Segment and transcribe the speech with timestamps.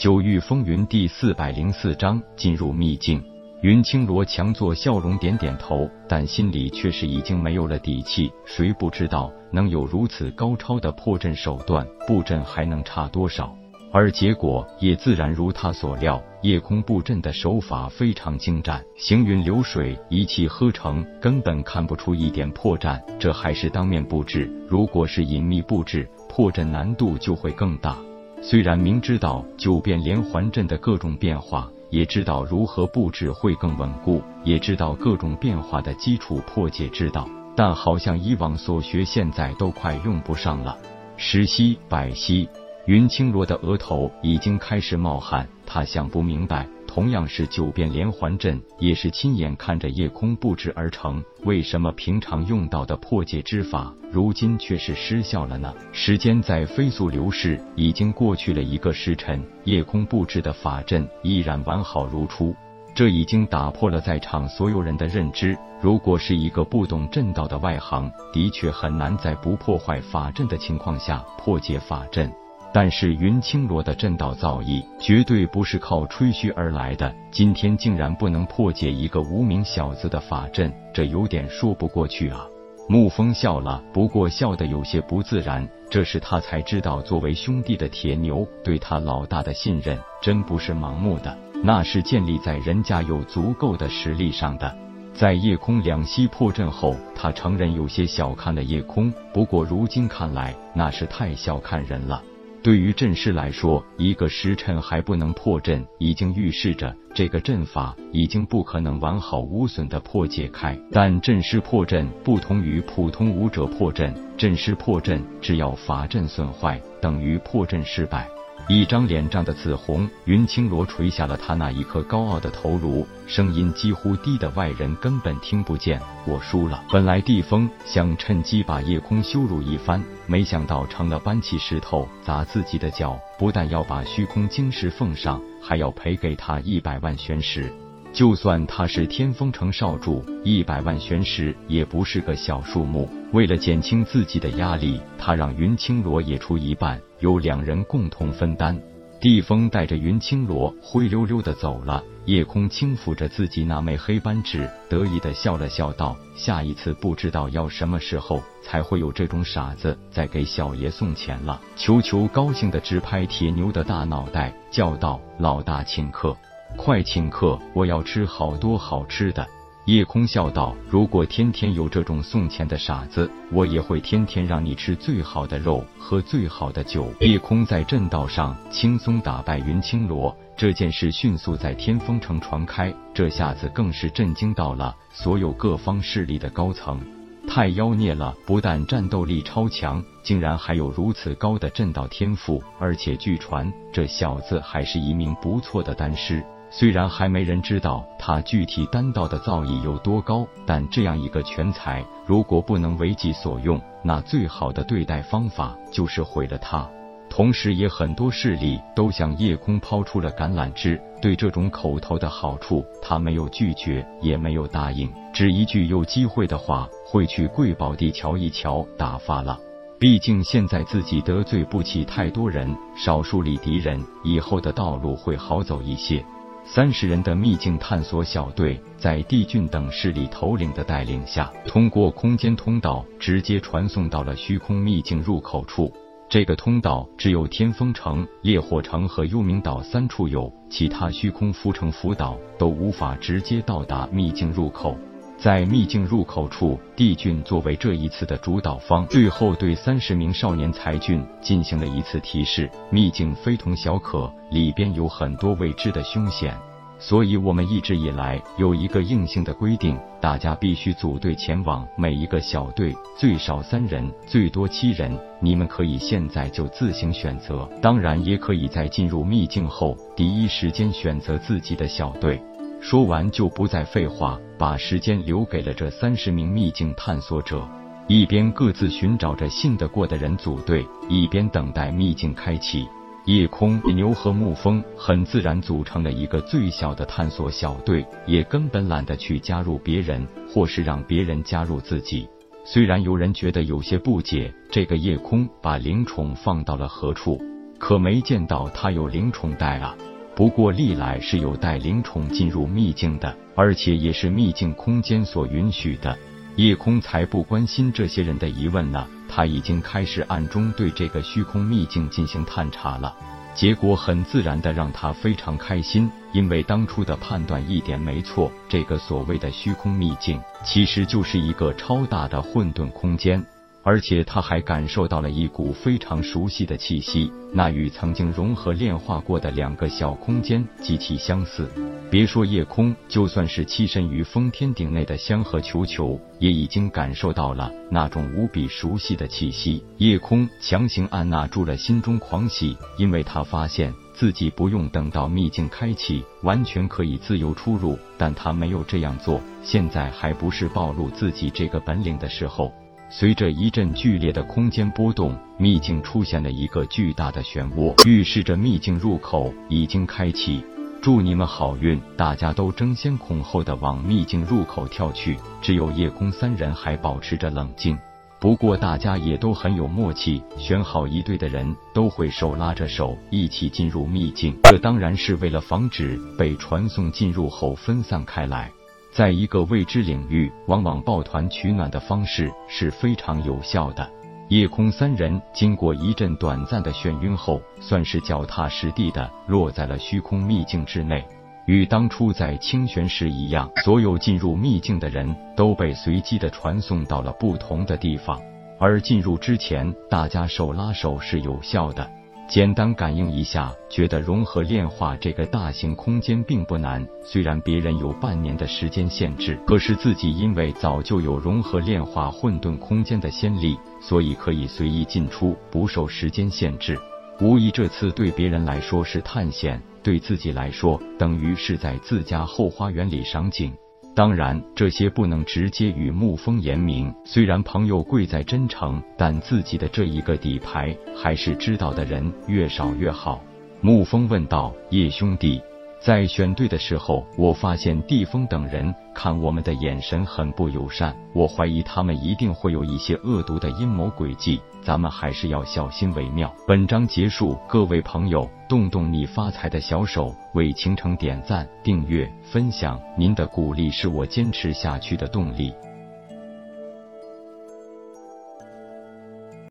[0.00, 3.22] 九域风云第四百零四章进入秘境。
[3.60, 8.32] 云青罗强作笑容，点点头，但心里却是已经没有了底气。
[8.46, 13.54] 谁不知道能有如此高超的破阵手段，布阵还能差多少？
[13.92, 22.98] 而结果也自然如他所料，夜空布阵的手法非常精湛，行云流水，一气呵成，根本看不出一点破绽。
[23.18, 27.98] 这还是当面布置，如果是隐秘布置，破阵难度就会更大。
[28.42, 31.70] 虽然明知道九变连环阵的各种变化。
[31.90, 40.78] 也知道如何布置会更稳固，也知道各种变化的基础破解之道，但好像以往所学现在都快用不上了。
[41.16, 42.48] 十息百息，
[42.86, 46.64] 云青罗的额头已经开始冒汗，他想不明白。
[46.92, 55.72] 同样是九变连环阵，也是亲眼看着夜空布置而成，为什么平常用到的破解之法，如今却是失效了呢？
[55.92, 62.52] 时间在飞速流逝，已经过去了一个时辰，夜空布置的法阵依然完好如初，
[62.92, 65.56] 这已经打破了在场所有人的认知。
[65.80, 72.28] 如果是一个不懂阵道的外行，的确很难在不破坏法阵的情况下破解法阵。
[72.72, 82.46] 但是云青罗的阵道造诣绝对不是靠吹嘘而来的，今天竟然不能破解一个无名小子的法阵，这有点说不过去啊！
[82.88, 85.68] 沐风笑了，不过笑得有些不自然。
[85.88, 94.76] 这时他才知道，作为兄弟的铁牛对他老大的信任，真不是盲目的，那是建立在人家有足够的实力上的。
[95.12, 102.22] 在夜空两栖破阵后，他承认有些小看了夜空，不过如今看来，那是太小看人了。
[102.62, 110.78] 对于阵师来说，一个时辰还不能破阵，已经预示着这个阵法已经不可能完好无损的破解开。
[110.92, 118.28] 但阵师破阵不同于普通武者破阵，阵师破阵只要法阵损坏，等于破阵失败。
[118.68, 126.00] 一张脸涨得紫红，云青罗垂下了他那一颗高傲的头颅，声音几乎低的外人根本听不见。
[126.24, 126.82] 我输了。
[126.92, 137.72] 本来地风想趁机把夜空羞辱一番，没想到成了搬起石头砸自己的脚，不但要把虚空晶石奉上，还要赔给他一百万玄石。
[138.12, 143.08] 就算他是天风城少主，一百万玄石也不是个小数目。
[143.32, 148.78] 为了减轻自己的压力，他让云青罗也出一半，由两人共同分担。
[149.20, 166.34] 地风带着云青罗灰溜溜的走了，夜空轻抚着自己那枚黑扳指，得意的笑了笑，道：“下一次不知道要什么时候才会有这种傻子再给小爷送钱了。”球球高兴的直拍铁牛的大脑袋，叫道：“老大请客！”
[166.78, 167.58] 快请客！
[167.74, 169.46] 我要吃好多好吃的。
[169.90, 187.00] 夜空笑道：“如果天天有这种送钱的傻子，我也会天天让你吃最好的肉，喝最好的酒。”夜空在正道上轻松打败云青罗，这件事迅速在天风城传开，这下子更是震惊到了所有各方势力的高层。
[187.48, 188.32] 太妖孽了！
[188.46, 196.44] 不但战斗力超强，竟然还有如此高的阵道天赋，而且据传这小子还是一名不错的丹师。
[196.70, 206.88] 虽然还没人知道他具体丹道的造诣有多高，但这样一个全才，如果不能为己所用，那最好的对待方法就是毁了他。
[207.28, 219.58] 同时，也很多势力都向夜空抛出了橄榄枝，对这种口头的好处，他没有拒绝，也没有答应，只一句有机会的话，会去贵宝地瞧一瞧，打发了。
[219.98, 226.24] 毕竟现在自己得罪不起太多人，少数立敌人，以后的道路会好走一些。
[226.64, 235.92] 三十人的秘境探索小队，在帝俊等势力头领的带领下，通过空间通道直接传送到了虚空秘境入口处。
[236.28, 244.96] 这个通道只有天风城、烈火城和幽冥岛三处有，其他虚空浮城、浮岛都无法直接到达秘境入口。
[245.40, 256.54] 在秘境入口处，帝俊作为这一次的主导方，最后对三十名少年才俊进行了一次提示：秘境非同小可，里边有很多未知的凶险，
[256.98, 265.18] 所以我们一直以来有一个硬性的规定，大家必须组队前往，每一个小队最少三人，最多七人。
[265.40, 272.38] 你们可以现在就自行选择，当然也可以在进入秘境后第一时间选择自己的小队。
[272.80, 277.68] 说完就不再废话，把时间留给了这三十名秘境探索者，
[278.08, 282.88] 一边各自寻找着信得过的人组队，一边等待秘境开启。
[283.26, 292.26] 夜空、牛和沐风很自然组成了一个最小的探索小队，也根本懒得去加入别人，或是让别人加入自己。
[292.64, 297.38] 虽然有人觉得有些不解，这个夜空把灵宠放到了何处？
[297.78, 299.94] 可没见到他有灵宠带啊。
[300.40, 306.16] 不过历来是有带灵宠进入秘境的，而且也是秘境空间所允许的。
[306.56, 313.14] 叶空才不关心这些人的疑问呢，他已经开始暗中对这个虚空秘境进行探查了。
[313.54, 323.44] 结果很自然的让他非常开心，因为当初的判断一点没错，这个所谓的虚空秘境其实就是一个超大的混沌空间。
[323.82, 331.68] 而且他还感受到了一股非常熟悉的气息，那与曾经融合炼化过的两个小空间极其相似。
[332.10, 339.82] 别说夜空，就算是栖身于封天顶内的香河球球，也已经感受到了那种无比熟悉的气息。
[339.98, 347.96] 夜空强行按捺住了心中狂喜，因为他发现自己不用等到秘境开启，完全可以自由出入。
[348.18, 352.72] 但他没有这样做，现在还不是暴露自己这个本领的时候。
[353.12, 360.64] 随着一阵剧烈的空间波动，秘境出现了一个巨大的漩涡，预示着秘境入口已经开启。
[361.02, 362.00] 祝你们好运！
[362.16, 367.98] 大家都争先恐后的往秘境入口跳去，只有夜空三人还保持着冷静。
[368.38, 374.56] 不过大家也都很有默契，选好一队的人都会手拉着手一起进入秘境。
[374.62, 378.70] 这当然是为了防止被传送进入后分散开来。
[379.12, 384.08] 在一个未知领域，往往抱团取暖的方式是非常有效的。
[384.48, 391.24] 夜空三人经过一阵短暂的眩晕后，算是脚踏实地的落在了虚空秘境之内。
[391.66, 398.40] 与当初在清玄时一样，所有进入秘境的人都被随机的传送到了不同的地方，
[398.78, 402.10] 而进入之前，大家手拉手是有效的。
[402.50, 407.06] 简单感应一下，觉得融合炼化这个大型空间并不难。
[407.22, 416.98] 虽然别人有半年的时间限制，可是自己因为早就有融合炼化混沌空间的先例，所以可以随意进出，不受时间限制。
[417.40, 423.72] 无疑，这次对别人来说是探险，对自己来说等于是在自家后花园里赏景。
[424.14, 427.14] 当然，这些不能直接与沐风言明。
[427.24, 433.42] 虽然朋友贵在真诚，但自己的这一个底牌，还是知道的人越少越好。
[433.82, 435.62] 沐风问道：“叶兄弟。”
[436.00, 446.50] 在选对的时候，我发现地风等人看我们的眼神很不友善，我怀疑他们一定会有一些恶毒的阴谋诡计，咱们还是要小心为妙。
[446.66, 455.74] 本章结束，各位朋友，动动你发财的小手，为倾城点赞、订阅、分享，您的鼓励是我坚持下去的动力。